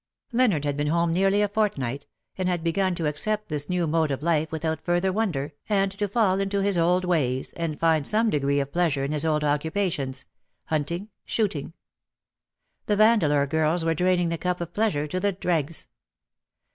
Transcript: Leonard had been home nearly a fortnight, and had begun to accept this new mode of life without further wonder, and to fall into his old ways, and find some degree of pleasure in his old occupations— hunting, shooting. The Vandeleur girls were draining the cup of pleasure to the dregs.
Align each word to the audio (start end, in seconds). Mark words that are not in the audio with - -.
Leonard 0.31 0.65
had 0.65 0.75
been 0.75 0.87
home 0.87 1.13
nearly 1.13 1.43
a 1.43 1.47
fortnight, 1.47 2.07
and 2.35 2.49
had 2.49 2.63
begun 2.63 2.95
to 2.95 3.05
accept 3.05 3.49
this 3.49 3.69
new 3.69 3.85
mode 3.85 4.09
of 4.09 4.23
life 4.23 4.51
without 4.51 4.83
further 4.83 5.13
wonder, 5.13 5.53
and 5.69 5.91
to 5.91 6.07
fall 6.07 6.39
into 6.39 6.59
his 6.61 6.75
old 6.75 7.05
ways, 7.05 7.53
and 7.53 7.79
find 7.79 8.07
some 8.07 8.27
degree 8.31 8.59
of 8.59 8.71
pleasure 8.71 9.03
in 9.03 9.11
his 9.11 9.25
old 9.25 9.43
occupations— 9.43 10.25
hunting, 10.71 11.09
shooting. 11.23 11.73
The 12.87 12.95
Vandeleur 12.95 13.45
girls 13.45 13.85
were 13.85 13.93
draining 13.93 14.29
the 14.29 14.39
cup 14.39 14.59
of 14.59 14.73
pleasure 14.73 15.05
to 15.05 15.19
the 15.19 15.33
dregs. 15.33 15.87